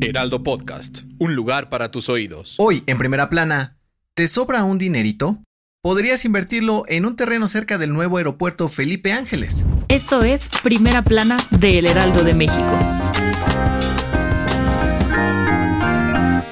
[0.00, 2.56] Heraldo Podcast, un lugar para tus oídos.
[2.58, 3.76] Hoy, en primera plana,
[4.14, 5.42] ¿te sobra un dinerito?
[5.82, 9.66] Podrías invertirlo en un terreno cerca del nuevo aeropuerto Felipe Ángeles.
[9.88, 13.07] Esto es Primera Plana de El Heraldo de México.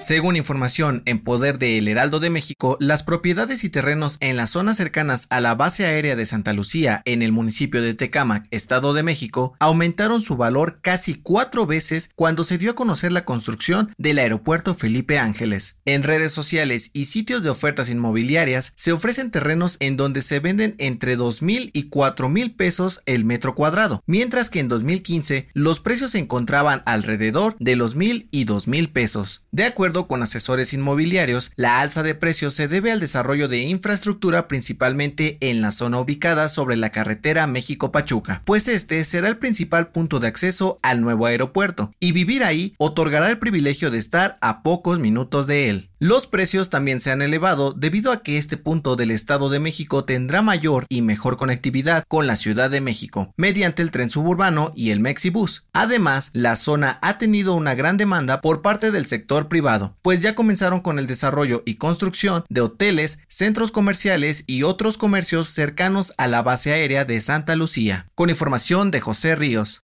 [0.00, 4.48] Según información en poder de El Heraldo de México, las propiedades y terrenos en las
[4.48, 8.94] zonas cercanas a la base aérea de Santa Lucía, en el municipio de Tecámac, Estado
[8.94, 13.92] de México, aumentaron su valor casi cuatro veces cuando se dio a conocer la construcción
[13.98, 15.80] del aeropuerto Felipe Ángeles.
[15.84, 20.76] En redes sociales y sitios de ofertas inmobiliarias se ofrecen terrenos en donde se venden
[20.78, 25.78] entre dos mil y cuatro mil pesos el metro cuadrado, mientras que en 2015 los
[25.78, 29.44] precios se encontraban alrededor de los mil y dos mil pesos.
[29.52, 34.48] De acuerdo con asesores inmobiliarios, la alza de precios se debe al desarrollo de infraestructura
[34.48, 40.20] principalmente en la zona ubicada sobre la carretera México-Pachuca, pues este será el principal punto
[40.20, 44.98] de acceso al nuevo aeropuerto, y vivir ahí otorgará el privilegio de estar a pocos
[44.98, 45.90] minutos de él.
[46.02, 50.06] Los precios también se han elevado debido a que este punto del Estado de México
[50.06, 54.92] tendrá mayor y mejor conectividad con la Ciudad de México mediante el tren suburbano y
[54.92, 55.64] el Mexibus.
[55.74, 60.34] Además, la zona ha tenido una gran demanda por parte del sector privado, pues ya
[60.34, 66.28] comenzaron con el desarrollo y construcción de hoteles, centros comerciales y otros comercios cercanos a
[66.28, 68.08] la base aérea de Santa Lucía.
[68.14, 69.82] Con información de José Ríos.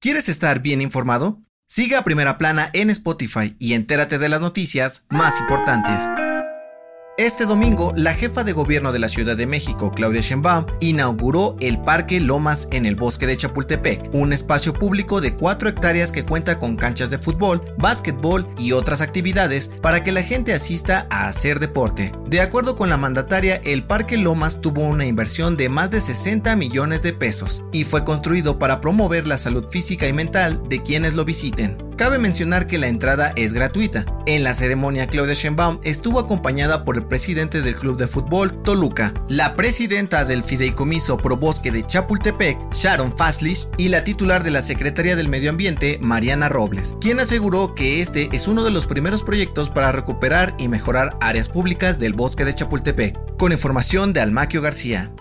[0.00, 1.40] ¿Quieres estar bien informado?
[1.68, 6.02] Siga a Primera Plana en Spotify y entérate de las noticias más importantes.
[7.20, 11.78] Este domingo, la jefa de gobierno de la Ciudad de México, Claudia Sheinbaum, inauguró el
[11.78, 16.58] Parque Lomas en el bosque de Chapultepec, un espacio público de 4 hectáreas que cuenta
[16.58, 21.60] con canchas de fútbol, básquetbol y otras actividades para que la gente asista a hacer
[21.60, 22.10] deporte.
[22.26, 26.56] De acuerdo con la mandataria, el Parque Lomas tuvo una inversión de más de 60
[26.56, 31.16] millones de pesos y fue construido para promover la salud física y mental de quienes
[31.16, 31.89] lo visiten.
[32.00, 34.06] Cabe mencionar que la entrada es gratuita.
[34.24, 39.12] En la ceremonia, Claudia Sheinbaum estuvo acompañada por el presidente del club de fútbol Toluca,
[39.28, 44.62] la presidenta del Fideicomiso Pro Bosque de Chapultepec, Sharon Faslich, y la titular de la
[44.62, 49.22] Secretaría del Medio Ambiente, Mariana Robles, quien aseguró que este es uno de los primeros
[49.22, 53.36] proyectos para recuperar y mejorar áreas públicas del bosque de Chapultepec.
[53.36, 55.12] Con información de Almaquio García.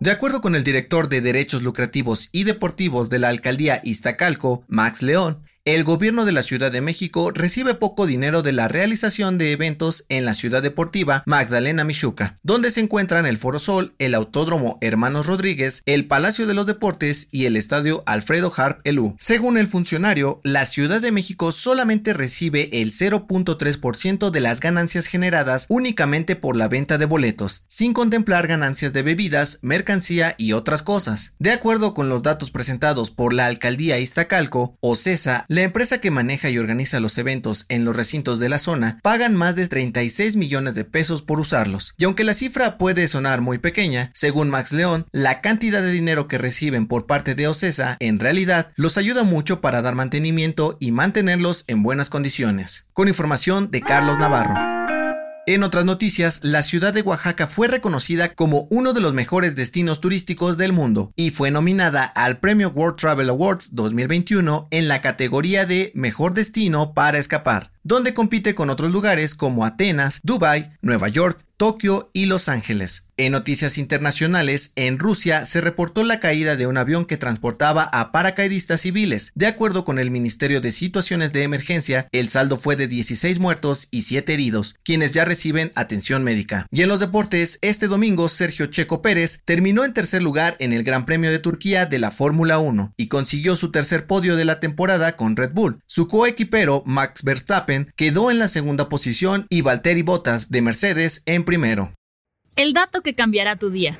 [0.00, 5.02] De acuerdo con el director de Derechos Lucrativos y Deportivos de la alcaldía Iztacalco, Max
[5.02, 9.50] León, el gobierno de la Ciudad de México recibe poco dinero de la realización de
[9.50, 14.78] eventos en la ciudad deportiva Magdalena Michuca, donde se encuentran el Foro Sol, el Autódromo
[14.80, 19.16] Hermanos Rodríguez, el Palacio de los Deportes y el Estadio Alfredo Harp Elú.
[19.18, 25.66] Según el funcionario, la Ciudad de México solamente recibe el 0.3% de las ganancias generadas
[25.68, 31.34] únicamente por la venta de boletos, sin contemplar ganancias de bebidas, mercancía y otras cosas.
[31.40, 36.50] De acuerdo con los datos presentados por la alcaldía Iztacalco, OCESA, la empresa que maneja
[36.50, 40.74] y organiza los eventos en los recintos de la zona pagan más de 36 millones
[40.74, 41.94] de pesos por usarlos.
[41.96, 46.28] Y aunque la cifra puede sonar muy pequeña, según Max León, la cantidad de dinero
[46.28, 50.92] que reciben por parte de OCESA en realidad los ayuda mucho para dar mantenimiento y
[50.92, 52.84] mantenerlos en buenas condiciones.
[52.92, 54.95] Con información de Carlos Navarro.
[55.48, 60.00] En otras noticias, la ciudad de Oaxaca fue reconocida como uno de los mejores destinos
[60.00, 65.64] turísticos del mundo y fue nominada al Premio World Travel Awards 2021 en la categoría
[65.64, 71.46] de Mejor Destino para Escapar, donde compite con otros lugares como Atenas, Dubai, Nueva York,
[71.56, 73.04] Tokio y Los Ángeles.
[73.18, 78.12] En noticias internacionales, en Rusia se reportó la caída de un avión que transportaba a
[78.12, 79.32] paracaidistas civiles.
[79.34, 83.88] De acuerdo con el Ministerio de Situaciones de Emergencia, el saldo fue de 16 muertos
[83.90, 86.66] y 7 heridos, quienes ya reciben atención médica.
[86.70, 90.84] Y en los deportes, este domingo Sergio Checo Pérez terminó en tercer lugar en el
[90.84, 94.60] Gran Premio de Turquía de la Fórmula 1 y consiguió su tercer podio de la
[94.60, 95.80] temporada con Red Bull.
[95.86, 101.44] Su coequipero Max Verstappen quedó en la segunda posición y Valtteri Bottas de Mercedes en
[101.44, 101.92] primero.
[102.56, 103.98] El dato que cambiará tu día.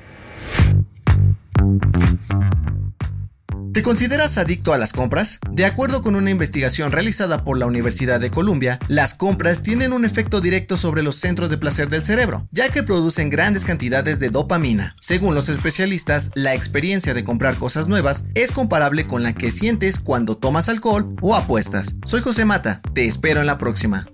[3.77, 5.39] ¿Te consideras adicto a las compras?
[5.51, 10.03] De acuerdo con una investigación realizada por la Universidad de Columbia, las compras tienen un
[10.03, 14.31] efecto directo sobre los centros de placer del cerebro, ya que producen grandes cantidades de
[14.31, 14.95] dopamina.
[14.99, 19.99] Según los especialistas, la experiencia de comprar cosas nuevas es comparable con la que sientes
[19.99, 21.97] cuando tomas alcohol o apuestas.
[22.03, 24.07] Soy José Mata, te espero en la próxima.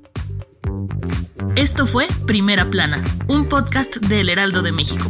[1.56, 5.09] Esto fue Primera Plana, un podcast de El Heraldo de México.